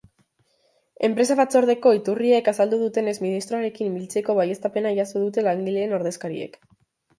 Enpresa-batzordeko 1.07 1.91
iturriek 1.97 2.49
azaldu 2.53 2.81
dutenez, 2.85 3.15
ministroarekin 3.27 3.93
biltzeko 4.01 4.39
baieztapena 4.43 4.97
jaso 5.03 5.25
dute 5.29 5.47
langileen 5.51 5.97
ordezkariek. 6.01 6.61